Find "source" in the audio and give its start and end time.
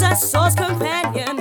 0.26-0.54